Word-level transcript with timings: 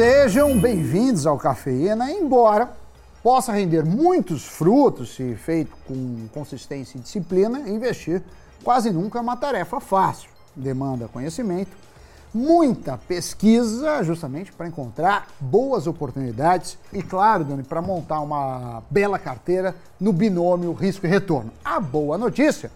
Sejam 0.00 0.58
bem-vindos 0.58 1.26
ao 1.26 1.36
Cafeína, 1.36 2.10
embora 2.10 2.72
possa 3.22 3.52
render 3.52 3.84
muitos 3.84 4.46
frutos 4.46 5.14
se 5.14 5.34
feito 5.34 5.76
com 5.86 6.26
consistência 6.32 6.96
e 6.96 7.02
disciplina, 7.02 7.68
investir 7.68 8.22
quase 8.64 8.90
nunca 8.90 9.18
é 9.18 9.20
uma 9.20 9.36
tarefa 9.36 9.78
fácil. 9.78 10.30
Demanda 10.56 11.06
conhecimento, 11.06 11.76
muita 12.32 12.96
pesquisa, 12.96 14.02
justamente 14.02 14.50
para 14.52 14.66
encontrar 14.66 15.28
boas 15.38 15.86
oportunidades 15.86 16.78
e, 16.94 17.02
claro, 17.02 17.44
Dani, 17.44 17.62
para 17.62 17.82
montar 17.82 18.20
uma 18.20 18.82
bela 18.88 19.18
carteira 19.18 19.76
no 20.00 20.14
binômio 20.14 20.72
risco 20.72 21.04
e 21.04 21.10
retorno. 21.10 21.52
A 21.62 21.78
boa 21.78 22.16
notícia 22.16 22.72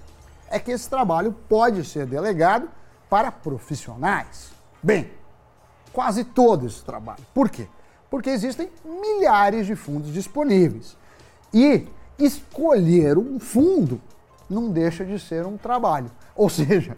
é 0.51 0.59
que 0.59 0.73
esse 0.73 0.91
trabalho 0.91 1.35
pode 1.49 1.85
ser 1.87 2.05
delegado 2.05 2.69
para 3.09 3.33
profissionais. 3.33 4.51
Bem, 4.83 5.11
quase 5.95 6.25
todo 6.25 6.67
esse 6.67 6.83
trabalho. 6.85 7.25
Por 7.33 7.49
quê? 7.49 7.69
Porque 8.11 8.29
existem 8.29 8.69
milhares 8.85 9.65
de 9.65 9.77
fundos 9.77 10.13
disponíveis. 10.13 10.97
E 11.53 11.87
escolher 12.19 13.17
um 13.17 13.39
fundo 13.39 14.01
não 14.51 14.71
deixa 14.71 15.05
de 15.05 15.19
ser 15.21 15.47
um 15.47 15.57
trabalho. 15.57 16.11
Ou 16.35 16.51
seja, 16.51 16.97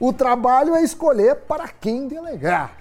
o 0.00 0.12
trabalho 0.12 0.74
é 0.74 0.82
escolher 0.82 1.36
para 1.36 1.68
quem 1.68 2.08
delegar. 2.08 2.78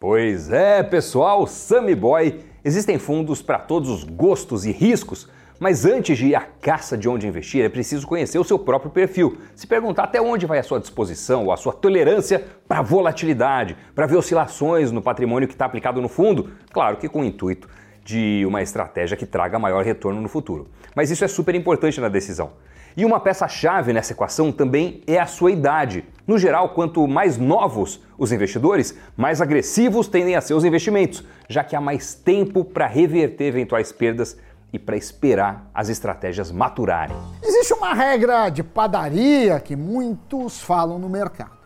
Pois 0.00 0.50
é, 0.50 0.82
pessoal, 0.82 1.46
Sammy 1.46 1.94
Boy, 1.94 2.44
existem 2.64 2.98
fundos 2.98 3.40
para 3.42 3.58
todos 3.58 3.88
os 3.88 4.02
gostos 4.02 4.64
e 4.64 4.72
riscos, 4.72 5.28
mas 5.58 5.84
antes 5.84 6.18
de 6.18 6.26
ir 6.26 6.34
à 6.34 6.40
caça 6.40 6.96
de 6.96 7.08
onde 7.08 7.26
investir, 7.26 7.64
é 7.64 7.68
preciso 7.68 8.06
conhecer 8.06 8.38
o 8.38 8.44
seu 8.44 8.58
próprio 8.58 8.90
perfil, 8.90 9.38
se 9.54 9.66
perguntar 9.66 10.04
até 10.04 10.20
onde 10.20 10.46
vai 10.46 10.58
a 10.58 10.62
sua 10.62 10.80
disposição 10.80 11.44
ou 11.44 11.52
a 11.52 11.56
sua 11.56 11.72
tolerância 11.72 12.44
para 12.66 12.82
volatilidade, 12.82 13.76
para 13.94 14.06
ver 14.06 14.16
oscilações 14.16 14.90
no 14.90 15.02
patrimônio 15.02 15.48
que 15.48 15.54
está 15.54 15.64
aplicado 15.64 16.00
no 16.00 16.08
fundo, 16.08 16.50
claro 16.72 16.96
que 16.96 17.08
com 17.08 17.20
o 17.20 17.24
intuito 17.24 17.68
de 18.04 18.44
uma 18.46 18.62
estratégia 18.62 19.16
que 19.16 19.26
traga 19.26 19.58
maior 19.58 19.84
retorno 19.84 20.20
no 20.20 20.28
futuro. 20.28 20.68
Mas 20.94 21.10
isso 21.10 21.24
é 21.24 21.28
super 21.28 21.54
importante 21.54 22.00
na 22.00 22.08
decisão. 22.08 22.52
E 22.94 23.06
uma 23.06 23.18
peça-chave 23.18 23.92
nessa 23.92 24.12
equação 24.12 24.52
também 24.52 25.02
é 25.06 25.18
a 25.18 25.24
sua 25.24 25.50
idade. 25.50 26.04
No 26.26 26.38
geral, 26.38 26.70
quanto 26.70 27.06
mais 27.08 27.38
novos 27.38 28.02
os 28.18 28.32
investidores, 28.32 28.98
mais 29.16 29.40
agressivos 29.40 30.08
tendem 30.08 30.36
a 30.36 30.40
ser 30.42 30.52
os 30.54 30.64
investimentos, 30.64 31.24
já 31.48 31.64
que 31.64 31.74
há 31.74 31.80
mais 31.80 32.14
tempo 32.14 32.64
para 32.64 32.86
reverter 32.86 33.46
eventuais 33.46 33.92
perdas 33.92 34.36
e 34.72 34.78
para 34.78 34.96
esperar 34.96 35.70
as 35.74 35.88
estratégias 35.88 36.50
maturarem. 36.50 37.16
Existe 37.42 37.74
uma 37.74 37.92
regra 37.92 38.48
de 38.48 38.62
padaria 38.62 39.60
que 39.60 39.76
muitos 39.76 40.60
falam 40.60 40.98
no 40.98 41.08
mercado, 41.08 41.58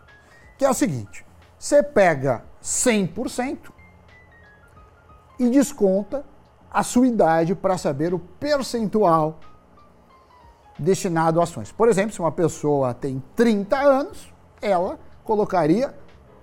que 0.57 0.65
é 0.65 0.69
o 0.69 0.73
seguinte: 0.73 1.25
você 1.57 1.81
pega 1.81 2.43
100% 2.61 3.71
e 5.39 5.49
desconta 5.49 6.25
a 6.69 6.83
sua 6.83 7.07
idade 7.07 7.55
para 7.55 7.77
saber 7.77 8.13
o 8.13 8.19
percentual 8.19 9.39
destinado 10.77 11.39
a 11.39 11.43
ações. 11.43 11.71
Por 11.71 11.87
exemplo, 11.87 12.13
se 12.13 12.19
uma 12.19 12.31
pessoa 12.31 12.93
tem 12.93 13.23
30 13.35 13.77
anos, 13.77 14.31
ela 14.61 14.99
colocaria 15.23 15.95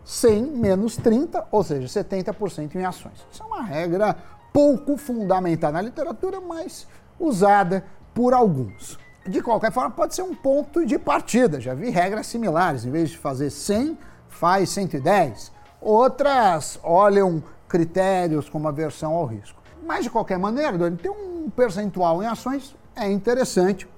100 0.04 0.42
menos 0.42 0.96
30, 0.96 1.46
ou 1.50 1.62
seja, 1.62 2.02
70% 2.02 2.74
em 2.74 2.84
ações. 2.84 3.26
Isso 3.30 3.42
é 3.42 3.46
uma 3.46 3.62
regra 3.62 4.16
pouco 4.54 4.96
fundamentada 4.96 5.72
na 5.72 5.82
literatura, 5.82 6.40
mas 6.40 6.86
usada 7.18 7.84
por 8.14 8.32
alguns. 8.32 8.96
De 9.26 9.42
qualquer 9.42 9.72
forma, 9.72 9.90
pode 9.90 10.14
ser 10.14 10.22
um 10.22 10.32
ponto 10.32 10.86
de 10.86 10.96
partida. 10.96 11.60
Já 11.60 11.74
vi 11.74 11.90
regras 11.90 12.28
similares. 12.28 12.84
Em 12.84 12.90
vez 12.90 13.10
de 13.10 13.18
fazer 13.18 13.50
100, 13.50 13.98
faz 14.28 14.70
110. 14.70 15.50
Outras 15.80 16.78
olham 16.84 17.42
critérios 17.66 18.48
como 18.48 18.68
aversão 18.68 19.12
ao 19.12 19.26
risco. 19.26 19.60
Mas, 19.84 20.04
de 20.04 20.10
qualquer 20.10 20.38
maneira, 20.38 20.78
ter 20.92 21.10
um 21.10 21.50
percentual 21.50 22.22
em 22.22 22.26
ações 22.26 22.76
é 22.94 23.10
interessante 23.10 23.88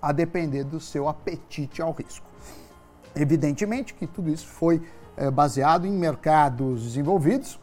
a 0.00 0.10
depender 0.10 0.64
do 0.64 0.80
seu 0.80 1.06
apetite 1.06 1.82
ao 1.82 1.92
risco. 1.92 2.26
Evidentemente 3.14 3.92
que 3.92 4.06
tudo 4.06 4.30
isso 4.30 4.46
foi 4.46 4.82
é, 5.18 5.30
baseado 5.30 5.86
em 5.86 5.92
mercados 5.92 6.82
desenvolvidos, 6.82 7.60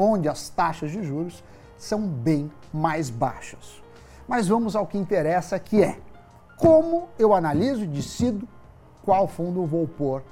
onde 0.00 0.28
as 0.28 0.48
taxas 0.48 0.90
de 0.90 1.02
juros 1.02 1.42
são 1.76 2.06
bem 2.06 2.50
mais 2.72 3.10
baixas. 3.10 3.82
Mas 4.26 4.46
vamos 4.48 4.76
ao 4.76 4.86
que 4.86 4.98
interessa, 4.98 5.58
que 5.58 5.82
é 5.82 5.98
como 6.56 7.08
eu 7.18 7.34
analiso 7.34 7.84
e 7.84 7.86
decido 7.86 8.46
qual 9.02 9.26
fundo 9.26 9.64
vou 9.66 9.88
pôr 9.88 10.22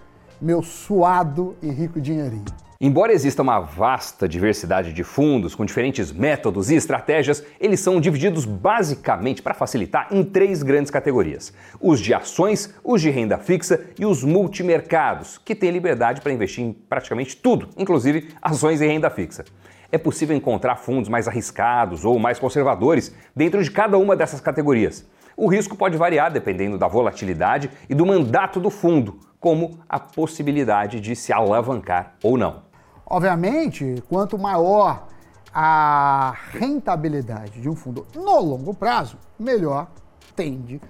meu 0.41 0.63
suado 0.63 1.57
e 1.63 1.69
rico 1.71 2.01
dinheirinho. 2.01 2.45
Embora 2.81 3.13
exista 3.13 3.43
uma 3.43 3.59
vasta 3.59 4.29
diversidade 4.29 4.93
de 4.93 5.03
fundos 5.03 5.53
com 5.53 5.65
diferentes 5.65 6.13
métodos 6.13 6.71
e 6.71 6.77
estratégias, 6.77 7.43
eles 7.59 7.81
são 7.81 8.01
divididos 8.01 8.45
basicamente 8.45 9.43
para 9.43 9.53
facilitar 9.53 10.07
em 10.13 10.23
três 10.23 10.63
grandes 10.63 10.89
categorias: 10.89 11.53
os 11.81 11.99
de 11.99 12.15
ações, 12.15 12.73
os 12.85 13.03
de 13.03 13.11
renda 13.11 13.37
fixa 13.37 13.85
e 13.99 14.07
os 14.07 14.23
multimercados, 14.23 15.39
que 15.39 15.57
têm 15.57 15.73
liberdade 15.73 16.21
para 16.21 16.33
investir 16.33 16.63
em 16.63 16.73
praticamente 16.73 17.37
tudo, 17.37 17.69
inclusive 17.77 18.29
ações 18.41 18.81
e 18.81 18.87
renda 18.87 19.11
fixa. 19.11 19.45
É 19.91 19.99
possível 19.99 20.37
encontrar 20.37 20.77
fundos 20.77 21.09
mais 21.09 21.27
arriscados 21.27 22.05
ou 22.05 22.17
mais 22.17 22.39
conservadores 22.39 23.13
dentro 23.35 23.61
de 23.61 23.73
cada 23.73 23.99
uma 23.99 24.15
dessas 24.15 24.41
categorias. 24.41 25.05
O 25.37 25.49
risco 25.49 25.77
pode 25.77 25.97
variar 25.97 26.31
dependendo 26.33 26.79
da 26.79 26.87
volatilidade 26.87 27.73
e 27.89 27.95
do 27.95 28.07
mandato 28.07 28.61
do 28.61 28.71
fundo, 28.71 29.19
como 29.41 29.81
a 29.89 29.99
possibilidade 29.99 31.01
de 31.01 31.17
se 31.17 31.33
alavancar 31.33 32.15
ou 32.23 32.39
não. 32.39 32.68
Obviamente, 33.11 34.05
quanto 34.09 34.39
maior 34.39 35.09
a 35.55 36.35
rentabilidade 36.53 37.61
de 37.61 37.69
um 37.69 37.75
fundo 37.75 38.07
no 38.15 38.39
longo 38.39 38.75
prazo, 38.75 39.17
melhor 39.39 39.89
tende 40.37 40.81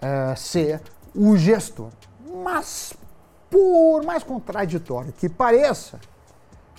a 0.00 0.32
uh, 0.32 0.36
ser 0.36 0.82
o 1.14 1.36
gestor. 1.38 1.88
Mas, 2.42 2.92
por 3.48 4.04
mais 4.04 4.22
contraditório 4.22 5.12
que 5.12 5.26
pareça, 5.26 5.98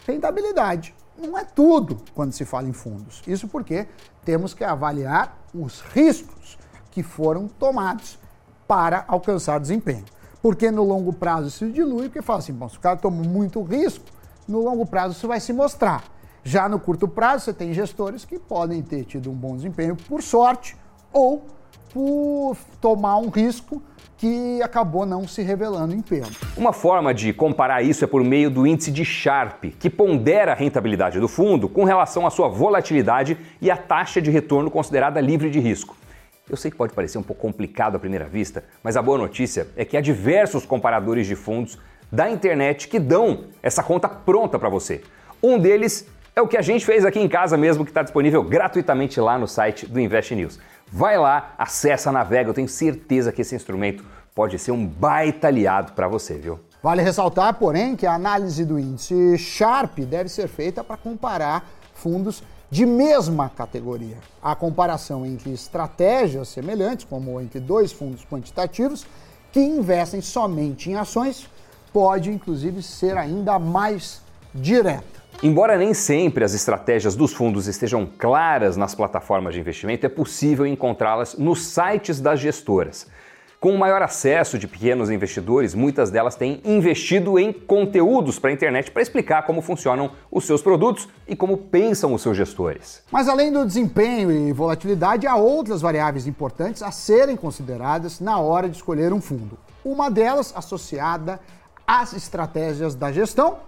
rentabilidade 0.06 0.94
não 1.17 1.35
é 1.35 1.44
tudo 1.44 1.97
quando 2.13 2.34
se 2.34 2.46
fala 2.46 2.67
em 2.67 2.73
fundos. 2.73 3.23
Isso 3.25 3.47
porque 3.47 3.88
temos 4.23 4.53
que 4.53 4.63
avaliar 4.63 5.38
os 5.53 5.81
riscos 5.81 6.59
que 6.91 7.02
foram 7.02 7.47
tomados 7.47 8.19
para 8.67 9.03
alcançar 9.07 9.59
desempenho. 9.59 10.06
Porque 10.41 10.69
no 10.69 10.84
longo 10.84 11.12
prazo 11.12 11.47
isso 11.47 11.72
dilui, 11.72 12.03
porque 12.03 12.22
fala 12.22 12.40
assim, 12.40 12.53
bom, 12.53 12.69
se 12.69 12.78
o 12.78 12.79
cara 12.79 12.97
toma 12.97 13.23
muito 13.23 13.62
risco, 13.63 14.06
no 14.47 14.59
longo 14.59 14.85
prazo 14.85 15.13
isso 15.13 15.28
vai 15.28 15.39
se 15.39 15.53
mostrar. 15.53 16.03
Já 16.44 16.69
no 16.69 16.79
curto 16.79 17.07
prazo, 17.07 17.45
você 17.45 17.53
tem 17.53 17.73
gestores 17.73 18.23
que 18.23 18.38
podem 18.38 18.81
ter 18.81 19.03
tido 19.03 19.31
um 19.31 19.33
bom 19.33 19.56
desempenho 19.56 19.95
por 19.95 20.22
sorte 20.22 20.78
ou 21.11 21.44
por 21.91 22.55
tomar 22.79 23.17
um 23.17 23.29
risco 23.29 23.81
que 24.17 24.61
acabou 24.61 25.05
não 25.05 25.28
se 25.28 25.41
revelando 25.41 25.94
em 25.94 26.01
perda. 26.01 26.29
Uma 26.55 26.72
forma 26.72 27.13
de 27.13 27.34
comparar 27.34 27.81
isso 27.81 28.03
é 28.03 28.07
por 28.07 28.23
meio 28.23 28.50
do 28.50 28.66
índice 28.66 28.91
de 28.91 29.03
Sharpe, 29.03 29.72
que 29.72 29.89
pondera 29.89 30.51
a 30.51 30.55
rentabilidade 30.55 31.19
do 31.19 31.28
fundo 31.28 31.67
com 31.67 31.84
relação 31.84 32.25
à 32.25 32.29
sua 32.29 32.47
volatilidade 32.47 33.38
e 33.61 33.72
à 33.72 33.75
taxa 33.75 34.22
de 34.22 34.29
retorno 34.29 34.69
considerada 34.69 35.19
livre 35.19 35.50
de 35.50 35.59
risco. 35.59 35.95
Eu 36.50 36.55
sei 36.55 36.69
que 36.69 36.78
pode 36.78 36.94
parecer 36.94 37.17
um 37.17 37.23
pouco 37.23 37.41
complicado 37.41 37.95
à 37.95 38.00
primeira 38.00 38.25
vista, 38.25 38.63
mas 38.84 38.95
a 38.95 39.01
boa 39.01 39.17
notícia 39.17 39.67
é 39.75 39.84
que 39.84 39.97
há 39.97 40.01
diversos 40.01 40.66
comparadores 40.66 41.25
de 41.25 41.35
fundos 41.35 41.79
da 42.16 42.30
internet 42.31 42.88
que 42.88 42.98
dão 42.98 43.46
essa 43.62 43.84
conta 43.84 44.08
pronta 44.08 44.58
para 44.58 44.70
você. 44.70 45.03
Um 45.44 45.59
deles 45.59 46.08
é 46.34 46.42
o 46.42 46.48
que 46.48 46.56
a 46.56 46.62
gente 46.62 46.86
fez 46.86 47.03
aqui 47.03 47.20
em 47.20 47.28
casa 47.28 47.58
mesmo, 47.58 47.84
que 47.84 47.92
está 47.92 48.02
disponível 48.02 48.42
gratuitamente 48.42 49.20
lá 49.20 49.38
no 49.38 49.48
site 49.48 49.86
do 49.86 50.00
Invest 50.00 50.34
News. 50.34 50.59
Vai 50.90 51.18
lá, 51.18 51.53
acessa, 51.58 52.12
navega, 52.12 52.50
eu 52.50 52.53
tenho 52.53 52.70
certeza 52.70 53.31
que 53.31 53.42
esse 53.42 53.53
instrumento 53.53 54.03
pode 54.34 54.58
ser 54.58 54.72
um 54.72 54.88
baita 54.88 55.48
aliado 55.48 55.92
para 55.92 56.08
você, 56.08 56.36
viu? 56.36 56.59
Vale 56.81 57.02
ressaltar, 57.02 57.53
porém, 57.56 57.96
que 57.96 58.06
a 58.06 58.14
análise 58.14 58.64
do 58.64 58.79
índice 58.79 59.38
Sharp 59.38 60.00
deve 60.00 60.29
ser 60.29 60.47
feita 60.47 60.84
para 60.84 60.96
comparar 60.96 61.70
fundos 61.94 62.44
de 62.70 62.85
mesma 62.85 63.50
categoria. 63.50 64.18
A 64.41 64.56
comparação 64.56 65.26
entre 65.26 65.52
estratégias 65.52 66.47
semelhantes, 66.47 67.06
como 67.09 67.41
entre 67.41 67.59
dois 67.59 67.91
fundos 67.91 68.26
quantitativos, 68.26 69.06
que 69.52 69.59
investem 69.59 70.22
somente 70.22 70.90
em 70.90 70.96
ações, 70.96 71.47
pode 71.96 72.30
inclusive 72.30 72.84
ser 72.84 73.18
ainda 73.18 73.58
mais 73.58 74.22
direta. 74.53 75.06
Embora 75.42 75.78
nem 75.78 75.94
sempre 75.94 76.44
as 76.44 76.53
estratégias 76.53 77.16
dos 77.16 77.32
fundos 77.32 77.68
estejam 77.68 78.06
claras 78.06 78.76
nas 78.76 78.94
plataformas 78.94 79.53
de 79.53 79.62
investimento, 79.62 80.06
é 80.06 80.09
possível 80.09 80.68
encontrá-las 80.68 81.38
nos 81.38 81.68
sites 81.68 82.20
das 82.20 82.42
gestoras. 82.42 83.08
Com 83.62 83.74
o 83.74 83.80
maior 83.80 84.02
acesso 84.02 84.59
de 84.59 84.68
pequenos 84.68 85.09
investidores, 85.09 85.74
muitas 85.74 86.12
delas 86.12 86.36
têm 86.36 86.62
investido 86.66 87.40
em 87.40 87.53
conteúdos 87.53 88.40
para 88.40 88.50
a 88.50 88.53
internet 88.53 88.92
para 88.92 89.02
explicar 89.02 89.44
como 89.44 89.62
funcionam 89.62 90.12
os 90.30 90.44
seus 90.44 90.62
produtos 90.62 91.08
e 91.26 91.34
como 91.34 91.56
pensam 91.56 92.14
os 92.14 92.22
seus 92.22 92.36
gestores. 92.36 93.03
Mas 93.09 93.30
além 93.30 93.53
do 93.53 93.66
desempenho 93.66 94.30
e 94.34 94.52
volatilidade, 94.52 95.26
há 95.26 95.38
outras 95.38 95.82
variáveis 95.82 96.28
importantes 96.28 96.84
a 96.84 96.92
serem 96.92 97.38
consideradas 97.38 98.20
na 98.20 98.38
hora 98.38 98.68
de 98.68 98.76
escolher 98.76 99.14
um 99.14 99.22
fundo. 99.22 99.58
Uma 99.84 100.12
delas 100.12 100.52
associada 100.56 101.40
as 101.87 102.14
estratégias 102.14 102.96
da 102.96 103.11
gestão 103.11 103.59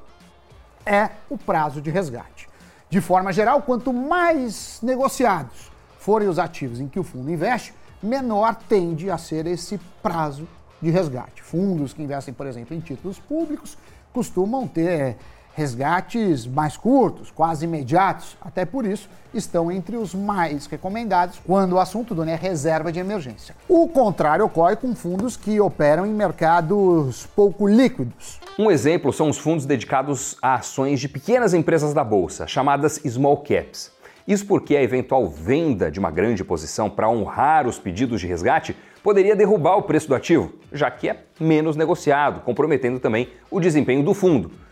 é 0.86 1.10
o 1.30 1.38
prazo 1.38 1.82
de 1.82 1.90
resgate. 1.90 2.48
De 2.90 3.02
forma 3.02 3.34
geral, 3.34 3.62
quanto 3.62 3.92
mais 3.92 4.80
negociados 4.82 5.72
forem 6.00 6.28
os 6.28 6.40
ativos 6.40 6.80
em 6.80 6.88
que 6.88 7.00
o 7.00 7.04
fundo 7.04 7.30
investe, 7.30 7.74
menor 8.02 8.56
tende 8.70 9.12
a 9.12 9.18
ser 9.18 9.46
esse 9.46 9.78
prazo 10.02 10.48
de 10.82 10.90
resgate. 10.90 11.44
Fundos 11.44 11.94
que 11.94 12.02
investem, 12.02 12.34
por 12.34 12.48
exemplo, 12.48 12.76
em 12.76 12.80
títulos 12.80 13.20
públicos 13.20 13.78
costumam 14.14 14.68
ter 14.68 15.18
resgates 15.58 16.46
mais 16.46 16.78
curtos, 16.78 17.32
quase 17.32 17.66
imediatos. 17.66 18.38
Até 18.40 18.64
por 18.64 18.86
isso, 18.86 19.10
estão 19.34 19.72
entre 19.72 19.98
os 19.98 20.14
mais 20.14 20.68
recomendados 20.68 21.42
quando 21.44 21.74
o 21.74 21.80
assunto 21.80 22.14
do 22.14 22.24
é 22.24 22.36
reserva 22.36 22.92
de 22.92 23.00
emergência. 23.00 23.56
O 23.68 23.88
contrário 23.88 24.46
ocorre 24.46 24.76
com 24.76 24.94
fundos 24.94 25.36
que 25.36 25.60
operam 25.60 26.06
em 26.06 26.14
mercados 26.14 27.26
pouco 27.36 27.68
líquidos. 27.68 28.40
Um 28.60 28.70
exemplo 28.70 29.12
são 29.12 29.30
os 29.30 29.40
fundos 29.40 29.66
dedicados 29.66 30.38
a 30.44 30.54
ações 30.56 31.00
de 31.00 31.10
pequenas 31.10 31.56
empresas 31.56 31.92
da 31.92 32.04
bolsa, 32.04 32.46
chamadas 32.46 33.02
small 33.08 33.38
caps. 33.38 33.92
Isso 34.28 34.46
porque 34.46 34.76
a 34.76 34.84
eventual 34.84 35.28
venda 35.28 35.90
de 35.90 36.00
uma 36.00 36.12
grande 36.12 36.44
posição 36.44 36.88
para 36.88 37.10
honrar 37.10 37.66
os 37.66 37.80
pedidos 37.80 38.22
de 38.22 38.28
resgate 38.28 38.78
poderia 39.02 39.36
derrubar 39.36 39.78
o 39.78 39.84
preço 39.84 40.08
do 40.08 40.14
ativo, 40.14 40.54
já 40.72 40.92
que 40.92 41.10
é 41.10 41.24
menos 41.40 41.76
negociado, 41.76 42.42
comprometendo 42.42 43.00
também 43.00 43.30
o 43.50 43.60
desempenho 43.60 44.04
do 44.04 44.14
fundo. 44.14 44.67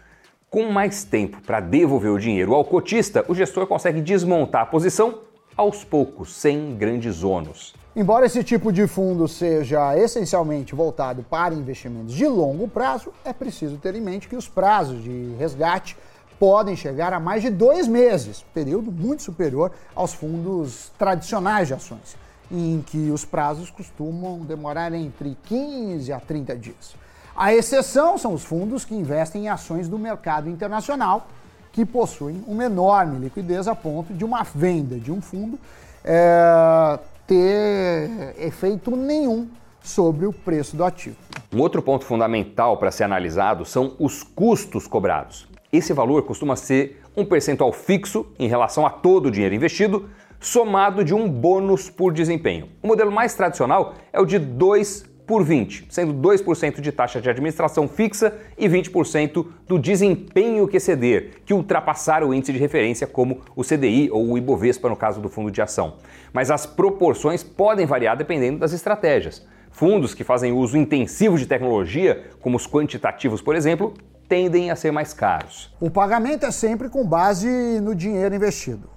Com 0.50 0.72
mais 0.72 1.04
tempo 1.04 1.42
para 1.42 1.60
devolver 1.60 2.12
o 2.12 2.20
dinheiro 2.20 2.54
ao 2.54 2.64
cotista, 2.64 3.26
o 3.28 3.36
gestor 3.36 3.68
consegue 3.68 4.02
desmontar 4.02 4.62
a 4.62 4.66
posição 4.66 5.20
aos 5.58 5.84
poucos, 5.84 6.34
sem 6.34 6.76
grandes 6.76 7.24
ônus. 7.24 7.74
Embora 7.96 8.26
esse 8.26 8.44
tipo 8.44 8.72
de 8.72 8.88
fundo 8.88 9.28
seja 9.28 9.98
essencialmente 9.98 10.76
voltado 10.76 11.24
para 11.24 11.54
investimentos 11.54 12.14
de 12.14 12.28
longo 12.28 12.68
prazo, 12.68 13.12
é 13.24 13.32
preciso 13.32 13.78
ter 13.78 13.96
em 13.96 14.02
mente 14.02 14.28
que 14.28 14.36
os 14.36 14.48
prazos 14.48 15.02
de 15.04 15.34
resgate 15.40 15.98
podem 16.38 16.76
chegar 16.76 17.14
a 17.14 17.20
mais 17.20 17.42
de 17.42 17.50
dois 17.50 17.88
meses, 17.88 18.46
período 18.54 18.92
muito 18.92 19.24
superior 19.24 19.72
aos 19.96 20.14
fundos 20.14 20.92
tradicionais 20.98 21.70
de 21.70 21.74
ações, 21.74 22.18
em 22.52 22.84
que 22.86 23.10
os 23.12 23.24
prazos 23.24 23.70
costumam 23.70 24.40
demorar 24.40 24.94
entre 24.94 25.38
15 25.44 26.12
a 26.12 26.20
30 26.20 26.56
dias. 26.58 27.05
A 27.38 27.54
exceção 27.54 28.18
são 28.18 28.34
os 28.34 28.46
fundos 28.46 28.86
que 28.86 28.96
investem 28.96 29.44
em 29.44 29.50
ações 29.50 29.90
do 29.90 30.00
mercado 30.00 30.50
internacional, 30.50 31.28
que 31.74 31.86
possuem 31.86 32.42
uma 32.48 32.64
enorme 32.64 33.20
liquidez 33.20 33.68
a 33.68 33.76
ponto 33.76 34.14
de 34.14 34.24
uma 34.24 34.42
venda 34.44 34.96
de 34.98 35.12
um 35.12 35.22
fundo 35.22 35.60
é, 36.02 36.98
ter 37.28 38.36
efeito 38.40 38.96
nenhum 38.96 39.50
sobre 39.84 40.26
o 40.26 40.32
preço 40.32 40.78
do 40.78 40.86
ativo. 40.86 41.18
Um 41.54 41.60
outro 41.60 41.82
ponto 41.82 42.06
fundamental 42.06 42.78
para 42.78 42.90
ser 42.90 43.04
analisado 43.04 43.66
são 43.66 43.98
os 44.00 44.24
custos 44.24 44.88
cobrados. 44.88 45.46
Esse 45.74 45.92
valor 45.92 46.24
costuma 46.24 46.56
ser 46.56 47.02
um 47.18 47.26
percentual 47.26 47.74
fixo 47.74 48.26
em 48.40 48.48
relação 48.48 48.86
a 48.86 48.90
todo 48.90 49.26
o 49.26 49.32
dinheiro 49.32 49.54
investido, 49.54 50.10
somado 50.40 51.04
de 51.04 51.14
um 51.14 51.30
bônus 51.30 51.90
por 51.90 52.14
desempenho. 52.14 52.70
O 52.82 52.88
modelo 52.88 53.12
mais 53.12 53.34
tradicional 53.34 53.94
é 54.14 54.22
o 54.22 54.26
de 54.26 54.40
2 54.40 55.15
por 55.26 55.44
20, 55.44 55.88
sendo 55.90 56.14
2% 56.14 56.82
de 56.82 56.92
taxa 56.92 57.20
de 57.20 57.30
administração 57.30 57.88
fixa 57.88 58.34
e 58.58 58.68
20% 58.68 59.46
do 59.68 59.80
desempenho 59.80 60.68
que 60.68 60.78
exceder, 60.78 61.42
que 61.46 61.54
ultrapassar 61.54 62.24
o 62.24 62.34
índice 62.34 62.54
de 62.54 62.60
referência 62.60 63.08
como 63.08 63.42
o 63.56 63.64
CDI 63.64 64.10
ou 64.12 64.32
o 64.32 64.38
Ibovespa 64.38 64.90
no 64.90 64.96
caso 64.96 65.20
do 65.22 65.30
fundo 65.30 65.52
de 65.52 65.62
ação. 65.62 65.96
Mas 66.32 66.52
as 66.52 66.66
proporções 66.66 67.44
podem 67.44 67.86
variar 67.86 68.16
dependendo 68.16 68.60
das 68.60 68.74
estratégias. 68.74 69.46
Fundos 69.72 70.14
que 70.14 70.24
fazem 70.24 70.54
uso 70.54 70.78
intensivo 70.78 71.38
de 71.38 71.46
tecnologia, 71.46 72.24
como 72.40 72.56
os 72.56 72.66
quantitativos, 72.66 73.42
por 73.42 73.56
exemplo, 73.56 73.94
tendem 74.28 74.72
a 74.72 74.76
ser 74.76 74.92
mais 74.92 75.14
caros. 75.14 75.74
O 75.80 75.90
pagamento 75.90 76.46
é 76.46 76.52
sempre 76.52 76.90
com 76.90 77.06
base 77.06 77.48
no 77.82 77.94
dinheiro 77.94 78.34
investido, 78.36 78.90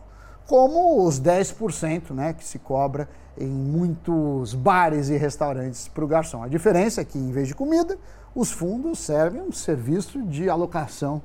como 0.48 1.04
os 1.04 1.20
10% 1.20 2.14
né, 2.14 2.32
que 2.32 2.42
se 2.42 2.58
cobra 2.58 3.06
em 3.36 3.46
muitos 3.46 4.54
bares 4.54 5.10
e 5.10 5.16
restaurantes 5.18 5.88
para 5.88 6.02
o 6.02 6.08
garçom. 6.08 6.42
A 6.42 6.48
diferença 6.48 7.02
é 7.02 7.04
que, 7.04 7.18
em 7.18 7.30
vez 7.30 7.48
de 7.48 7.54
comida, 7.54 7.98
os 8.34 8.50
fundos 8.50 8.98
servem 8.98 9.42
um 9.42 9.52
serviço 9.52 10.22
de 10.22 10.48
alocação 10.48 11.20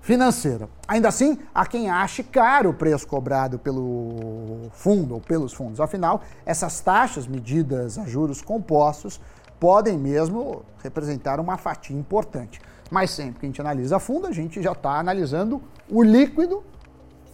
financeira. 0.00 0.68
Ainda 0.86 1.08
assim, 1.08 1.40
há 1.52 1.66
quem 1.66 1.90
ache 1.90 2.22
caro 2.22 2.70
o 2.70 2.74
preço 2.74 3.04
cobrado 3.04 3.58
pelo 3.58 4.70
fundo 4.72 5.14
ou 5.14 5.20
pelos 5.20 5.52
fundos. 5.52 5.80
Afinal, 5.80 6.22
essas 6.46 6.78
taxas 6.78 7.26
medidas 7.26 7.98
a 7.98 8.06
juros 8.06 8.40
compostos 8.40 9.20
podem 9.58 9.98
mesmo 9.98 10.62
representar 10.84 11.40
uma 11.40 11.58
fatia 11.58 11.96
importante. 11.96 12.60
Mas 12.92 13.10
sempre 13.10 13.40
que 13.40 13.46
a 13.46 13.48
gente 13.48 13.60
analisa 13.60 13.98
fundo, 13.98 14.28
a 14.28 14.32
gente 14.32 14.62
já 14.62 14.70
está 14.70 15.00
analisando 15.00 15.60
o 15.90 16.00
líquido 16.00 16.62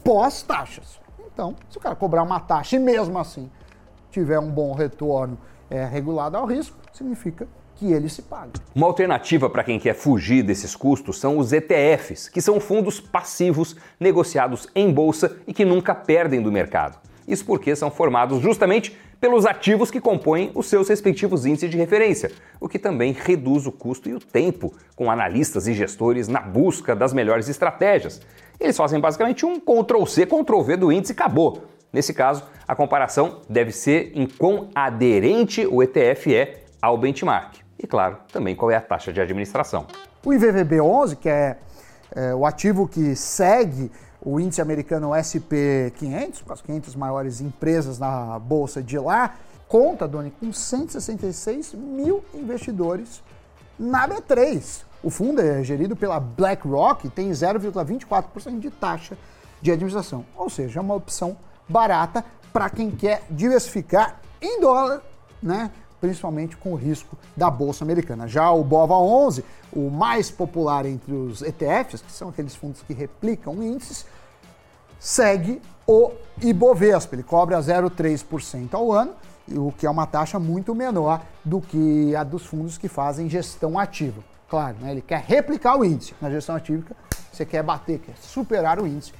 pós-taxas. 0.02 1.06
Então, 1.38 1.54
se 1.70 1.78
o 1.78 1.80
cara 1.80 1.94
cobrar 1.94 2.24
uma 2.24 2.40
taxa 2.40 2.74
e 2.74 2.80
mesmo 2.80 3.16
assim 3.16 3.48
tiver 4.10 4.40
um 4.40 4.50
bom 4.50 4.74
retorno 4.74 5.38
é, 5.70 5.84
regulado 5.84 6.36
ao 6.36 6.44
risco, 6.44 6.76
significa 6.92 7.46
que 7.76 7.92
ele 7.92 8.08
se 8.08 8.22
paga. 8.22 8.54
Uma 8.74 8.88
alternativa 8.88 9.48
para 9.48 9.62
quem 9.62 9.78
quer 9.78 9.94
fugir 9.94 10.42
desses 10.42 10.74
custos 10.74 11.20
são 11.20 11.38
os 11.38 11.52
ETFs, 11.52 12.28
que 12.28 12.42
são 12.42 12.58
fundos 12.58 12.98
passivos 12.98 13.76
negociados 14.00 14.66
em 14.74 14.92
bolsa 14.92 15.36
e 15.46 15.54
que 15.54 15.64
nunca 15.64 15.94
perdem 15.94 16.42
do 16.42 16.50
mercado. 16.50 16.98
Isso 17.28 17.44
porque 17.44 17.76
são 17.76 17.88
formados 17.88 18.40
justamente 18.40 18.98
pelos 19.20 19.46
ativos 19.46 19.92
que 19.92 20.00
compõem 20.00 20.50
os 20.56 20.66
seus 20.66 20.88
respectivos 20.88 21.46
índices 21.46 21.70
de 21.70 21.76
referência, 21.76 22.32
o 22.60 22.68
que 22.68 22.80
também 22.80 23.12
reduz 23.12 23.64
o 23.64 23.70
custo 23.70 24.08
e 24.08 24.14
o 24.14 24.18
tempo 24.18 24.72
com 24.96 25.08
analistas 25.08 25.68
e 25.68 25.72
gestores 25.72 26.26
na 26.26 26.40
busca 26.40 26.96
das 26.96 27.12
melhores 27.12 27.48
estratégias. 27.48 28.20
Eles 28.60 28.76
fazem 28.76 28.98
basicamente 28.98 29.46
um 29.46 29.60
Ctrl-C, 29.60 30.26
Ctrl-V 30.26 30.76
do 30.76 30.90
índice 30.90 31.12
e 31.12 31.14
acabou. 31.14 31.64
Nesse 31.92 32.12
caso, 32.12 32.42
a 32.66 32.74
comparação 32.74 33.40
deve 33.48 33.72
ser 33.72 34.12
em 34.14 34.26
quão 34.26 34.68
aderente 34.74 35.66
o 35.66 35.82
ETF 35.82 36.34
é 36.34 36.64
ao 36.82 36.98
benchmark. 36.98 37.56
E, 37.78 37.86
claro, 37.86 38.18
também 38.32 38.56
qual 38.56 38.70
é 38.70 38.76
a 38.76 38.80
taxa 38.80 39.12
de 39.12 39.20
administração. 39.20 39.86
O 40.24 40.30
IVVB11, 40.30 41.16
que 41.16 41.28
é, 41.28 41.56
é 42.14 42.34
o 42.34 42.44
ativo 42.44 42.88
que 42.88 43.14
segue 43.14 43.90
o 44.20 44.40
índice 44.40 44.60
americano 44.60 45.12
SP 45.14 45.94
500, 45.96 46.42
com 46.42 46.52
as 46.52 46.60
500 46.60 46.96
maiores 46.96 47.40
empresas 47.40 47.98
na 47.98 48.38
bolsa 48.38 48.82
de 48.82 48.98
lá, 48.98 49.36
conta, 49.68 50.08
Doni, 50.08 50.32
com 50.32 50.52
166 50.52 51.74
mil 51.74 52.24
investidores 52.34 53.22
na 53.78 54.08
B3. 54.08 54.87
O 55.02 55.10
fundo 55.10 55.40
é 55.40 55.62
gerido 55.62 55.94
pela 55.94 56.18
BlackRock 56.18 57.06
e 57.06 57.10
tem 57.10 57.30
0,24% 57.30 58.58
de 58.58 58.70
taxa 58.70 59.16
de 59.60 59.70
administração, 59.70 60.24
ou 60.36 60.48
seja, 60.48 60.78
é 60.78 60.82
uma 60.82 60.94
opção 60.94 61.36
barata 61.68 62.24
para 62.52 62.70
quem 62.70 62.90
quer 62.90 63.22
diversificar 63.30 64.20
em 64.40 64.60
dólar, 64.60 65.02
né? 65.42 65.70
principalmente 66.00 66.56
com 66.56 66.72
o 66.72 66.76
risco 66.76 67.16
da 67.36 67.50
bolsa 67.50 67.84
americana. 67.84 68.28
Já 68.28 68.50
o 68.50 68.62
BOVA 68.62 68.94
11, 68.96 69.44
o 69.72 69.90
mais 69.90 70.30
popular 70.30 70.86
entre 70.86 71.12
os 71.12 71.42
ETFs, 71.42 72.02
que 72.02 72.12
são 72.12 72.28
aqueles 72.28 72.54
fundos 72.54 72.82
que 72.82 72.92
replicam 72.92 73.62
índices, 73.62 74.06
segue 74.98 75.60
o 75.86 76.12
Ibovespa, 76.42 77.14
ele 77.14 77.22
cobra 77.22 77.58
0,3% 77.58 78.74
ao 78.74 78.92
ano, 78.92 79.12
o 79.50 79.72
que 79.72 79.86
é 79.86 79.90
uma 79.90 80.06
taxa 80.06 80.38
muito 80.38 80.74
menor 80.74 81.22
do 81.44 81.60
que 81.60 82.14
a 82.14 82.22
dos 82.22 82.44
fundos 82.44 82.76
que 82.76 82.88
fazem 82.88 83.28
gestão 83.28 83.78
ativa. 83.78 84.22
Claro, 84.48 84.76
né? 84.80 84.92
ele 84.92 85.02
quer 85.02 85.22
replicar 85.26 85.76
o 85.76 85.84
índice. 85.84 86.14
Na 86.20 86.30
gestão 86.30 86.56
atípica, 86.56 86.96
você 87.30 87.44
quer 87.44 87.62
bater, 87.62 87.98
quer 87.98 88.14
superar 88.16 88.80
o 88.80 88.86
índice. 88.86 89.12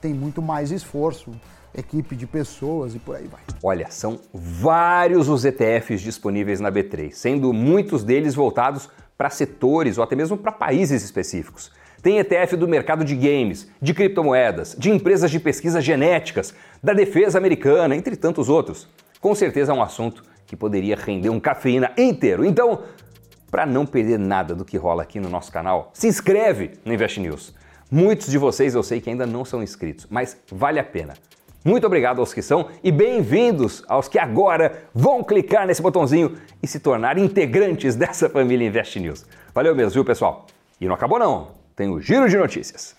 Tem 0.00 0.14
muito 0.14 0.40
mais 0.40 0.70
esforço, 0.70 1.32
equipe 1.74 2.14
de 2.14 2.26
pessoas 2.26 2.94
e 2.94 2.98
por 2.98 3.16
aí 3.16 3.26
vai. 3.26 3.40
Olha, 3.62 3.90
são 3.90 4.20
vários 4.32 5.28
os 5.28 5.44
ETFs 5.44 6.00
disponíveis 6.00 6.60
na 6.60 6.70
B3, 6.70 7.12
sendo 7.12 7.52
muitos 7.52 8.04
deles 8.04 8.34
voltados 8.34 8.88
para 9.18 9.28
setores 9.28 9.98
ou 9.98 10.04
até 10.04 10.16
mesmo 10.16 10.38
para 10.38 10.52
países 10.52 11.02
específicos. 11.02 11.70
Tem 12.02 12.18
ETF 12.18 12.56
do 12.56 12.66
mercado 12.66 13.04
de 13.04 13.14
games, 13.14 13.68
de 13.82 13.92
criptomoedas, 13.92 14.74
de 14.78 14.90
empresas 14.90 15.30
de 15.30 15.38
pesquisas 15.38 15.84
genéticas, 15.84 16.54
da 16.82 16.94
defesa 16.94 17.36
americana, 17.36 17.94
entre 17.94 18.16
tantos 18.16 18.48
outros. 18.48 18.88
Com 19.20 19.34
certeza 19.34 19.72
é 19.72 19.74
um 19.74 19.82
assunto 19.82 20.24
que 20.46 20.56
poderia 20.56 20.96
render 20.96 21.28
um 21.28 21.38
cafeína 21.38 21.92
inteiro. 21.98 22.42
Então, 22.44 22.80
para 23.50 23.66
não 23.66 23.84
perder 23.84 24.18
nada 24.18 24.54
do 24.54 24.64
que 24.64 24.76
rola 24.76 25.02
aqui 25.02 25.18
no 25.18 25.28
nosso 25.28 25.50
canal, 25.50 25.90
se 25.92 26.06
inscreve 26.06 26.72
no 26.84 26.92
Invest 26.92 27.20
News. 27.20 27.54
Muitos 27.90 28.30
de 28.30 28.38
vocês 28.38 28.74
eu 28.74 28.82
sei 28.82 29.00
que 29.00 29.10
ainda 29.10 29.26
não 29.26 29.44
são 29.44 29.62
inscritos, 29.62 30.06
mas 30.08 30.36
vale 30.50 30.78
a 30.78 30.84
pena. 30.84 31.14
Muito 31.64 31.86
obrigado 31.86 32.20
aos 32.20 32.32
que 32.32 32.40
são 32.40 32.68
e 32.82 32.90
bem-vindos 32.90 33.84
aos 33.86 34.08
que 34.08 34.18
agora 34.18 34.84
vão 34.94 35.22
clicar 35.22 35.66
nesse 35.66 35.82
botãozinho 35.82 36.36
e 36.62 36.66
se 36.66 36.80
tornar 36.80 37.18
integrantes 37.18 37.96
dessa 37.96 38.30
família 38.30 38.66
Invest 38.66 38.98
News. 38.98 39.26
Valeu 39.54 39.74
mesmo, 39.74 39.92
viu, 39.92 40.04
pessoal? 40.04 40.46
E 40.80 40.86
não 40.86 40.94
acabou 40.94 41.18
não, 41.18 41.48
tem 41.76 41.90
o 41.90 42.00
giro 42.00 42.28
de 42.28 42.36
notícias. 42.36 42.94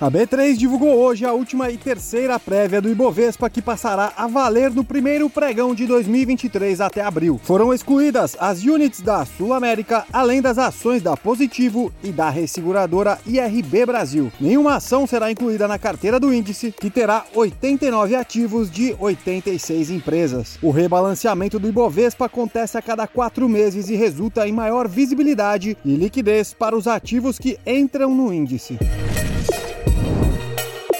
A 0.00 0.10
B3 0.10 0.56
divulgou 0.56 0.96
hoje 0.96 1.26
a 1.26 1.32
última 1.34 1.70
e 1.70 1.76
terceira 1.76 2.40
prévia 2.40 2.80
do 2.80 2.88
Ibovespa 2.88 3.50
que 3.50 3.60
passará 3.60 4.14
a 4.16 4.26
valer 4.26 4.70
no 4.70 4.82
primeiro 4.82 5.28
pregão 5.28 5.74
de 5.74 5.86
2023 5.86 6.80
até 6.80 7.02
abril. 7.02 7.38
Foram 7.44 7.70
excluídas 7.70 8.34
as 8.40 8.64
units 8.64 9.02
da 9.02 9.26
Sul 9.26 9.52
América, 9.52 10.06
além 10.10 10.40
das 10.40 10.56
ações 10.56 11.02
da 11.02 11.18
Positivo 11.18 11.92
e 12.02 12.10
da 12.10 12.30
resseguradora 12.30 13.18
IRB 13.26 13.84
Brasil. 13.84 14.32
Nenhuma 14.40 14.76
ação 14.76 15.06
será 15.06 15.30
incluída 15.30 15.68
na 15.68 15.78
carteira 15.78 16.18
do 16.18 16.32
índice, 16.32 16.72
que 16.72 16.88
terá 16.88 17.26
89 17.34 18.14
ativos 18.14 18.70
de 18.70 18.96
86 18.98 19.90
empresas. 19.90 20.58
O 20.62 20.70
rebalanceamento 20.70 21.58
do 21.58 21.68
Ibovespa 21.68 22.24
acontece 22.24 22.78
a 22.78 22.80
cada 22.80 23.06
quatro 23.06 23.46
meses 23.46 23.90
e 23.90 23.96
resulta 23.96 24.48
em 24.48 24.52
maior 24.52 24.88
visibilidade 24.88 25.76
e 25.84 25.94
liquidez 25.94 26.54
para 26.54 26.74
os 26.74 26.86
ativos 26.86 27.38
que 27.38 27.58
entram 27.66 28.14
no 28.14 28.32
índice. 28.32 28.78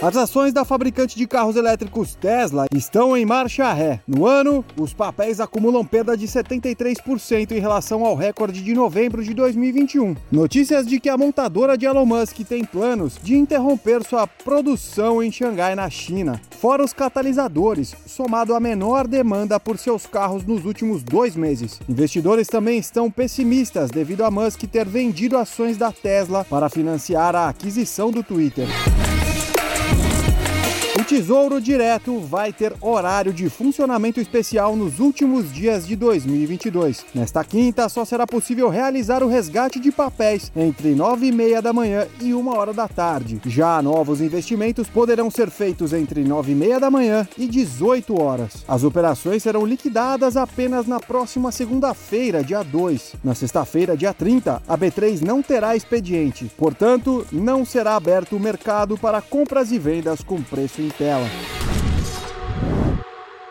As 0.02 0.16
ações 0.16 0.54
da 0.54 0.64
fabricante 0.64 1.14
de 1.14 1.26
carros 1.26 1.56
elétricos 1.56 2.14
Tesla 2.14 2.64
estão 2.74 3.14
em 3.14 3.26
marcha 3.26 3.70
ré. 3.70 4.00
No 4.08 4.26
ano, 4.26 4.64
os 4.78 4.94
papéis 4.94 5.40
acumulam 5.40 5.84
perda 5.84 6.16
de 6.16 6.26
73% 6.26 7.50
em 7.50 7.60
relação 7.60 8.06
ao 8.06 8.14
recorde 8.14 8.62
de 8.62 8.72
novembro 8.72 9.22
de 9.22 9.34
2021. 9.34 10.16
Notícias 10.32 10.86
de 10.86 10.98
que 10.98 11.10
a 11.10 11.18
montadora 11.18 11.76
de 11.76 11.84
Elon 11.84 12.06
Musk 12.06 12.38
tem 12.48 12.64
planos 12.64 13.18
de 13.22 13.36
interromper 13.36 14.02
sua 14.02 14.26
produção 14.26 15.22
em 15.22 15.30
Xangai, 15.30 15.74
na 15.74 15.90
China. 15.90 16.40
Fora 16.58 16.82
os 16.82 16.94
catalisadores, 16.94 17.94
somado 18.06 18.54
à 18.54 18.60
menor 18.60 19.06
demanda 19.06 19.60
por 19.60 19.76
seus 19.76 20.06
carros 20.06 20.46
nos 20.46 20.64
últimos 20.64 21.02
dois 21.02 21.36
meses. 21.36 21.78
Investidores 21.86 22.48
também 22.48 22.78
estão 22.78 23.10
pessimistas 23.10 23.90
devido 23.90 24.24
a 24.24 24.30
Musk 24.30 24.62
ter 24.62 24.88
vendido 24.88 25.36
ações 25.36 25.76
da 25.76 25.92
Tesla 25.92 26.42
para 26.48 26.70
financiar 26.70 27.36
a 27.36 27.50
aquisição 27.50 28.10
do 28.10 28.22
Twitter. 28.22 28.66
Tesouro 31.10 31.60
Direto 31.60 32.20
vai 32.20 32.52
ter 32.52 32.72
horário 32.80 33.32
de 33.32 33.48
funcionamento 33.50 34.20
especial 34.20 34.76
nos 34.76 35.00
últimos 35.00 35.52
dias 35.52 35.84
de 35.84 35.96
2022. 35.96 37.04
Nesta 37.12 37.42
quinta, 37.42 37.88
só 37.88 38.04
será 38.04 38.24
possível 38.28 38.68
realizar 38.68 39.20
o 39.20 39.26
resgate 39.26 39.80
de 39.80 39.90
papéis 39.90 40.52
entre 40.54 40.94
9 40.94 41.26
e 41.26 41.32
meia 41.32 41.60
da 41.60 41.72
manhã 41.72 42.06
e 42.20 42.32
1 42.32 42.48
hora 42.56 42.72
da 42.72 42.86
tarde. 42.86 43.40
Já 43.44 43.82
novos 43.82 44.20
investimentos 44.20 44.86
poderão 44.86 45.28
ser 45.32 45.50
feitos 45.50 45.92
entre 45.92 46.22
9 46.22 46.52
e 46.52 46.54
meia 46.54 46.78
da 46.78 46.88
manhã 46.88 47.26
e 47.36 47.48
18 47.48 48.22
horas. 48.22 48.64
As 48.68 48.84
operações 48.84 49.42
serão 49.42 49.66
liquidadas 49.66 50.36
apenas 50.36 50.86
na 50.86 51.00
próxima 51.00 51.50
segunda-feira, 51.50 52.44
dia 52.44 52.62
2. 52.62 53.16
Na 53.24 53.34
sexta-feira, 53.34 53.96
dia 53.96 54.14
30, 54.14 54.62
a 54.64 54.78
B3 54.78 55.22
não 55.22 55.42
terá 55.42 55.74
expediente. 55.74 56.48
Portanto, 56.56 57.26
não 57.32 57.64
será 57.64 57.96
aberto 57.96 58.36
o 58.36 58.40
mercado 58.40 58.96
para 58.96 59.20
compras 59.20 59.72
e 59.72 59.78
vendas 59.80 60.22
com 60.22 60.40
preço 60.40 60.80
em 60.80 60.99
tela. 61.00 61.24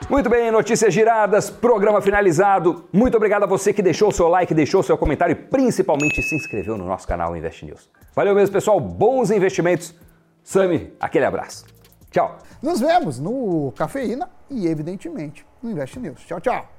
Muito 0.07 0.29
bem, 0.29 0.51
notícias 0.51 0.93
giradas, 0.93 1.49
programa 1.49 1.99
finalizado. 1.99 2.85
Muito 2.93 3.17
obrigado 3.17 3.43
a 3.43 3.47
você 3.47 3.73
que 3.73 3.81
deixou 3.81 4.09
o 4.09 4.11
seu 4.11 4.27
like, 4.27 4.53
deixou 4.53 4.81
o 4.81 4.83
seu 4.83 4.95
comentário 4.95 5.33
e 5.33 5.35
principalmente 5.35 6.21
se 6.21 6.35
inscreveu 6.35 6.77
no 6.77 6.85
nosso 6.85 7.07
canal 7.07 7.35
Invest 7.35 7.65
News. 7.65 7.89
Valeu 8.15 8.35
mesmo, 8.35 8.53
pessoal. 8.53 8.79
Bons 8.79 9.31
investimentos. 9.31 9.95
Sami, 10.43 10.93
aquele 10.99 11.25
abraço. 11.25 11.65
Tchau. 12.11 12.37
Nos 12.61 12.79
vemos 12.79 13.19
no 13.19 13.73
Cafeína 13.75 14.29
e, 14.49 14.67
evidentemente, 14.67 15.43
no 15.61 15.71
Invest 15.71 15.99
News. 15.99 16.21
Tchau, 16.21 16.39
tchau. 16.39 16.78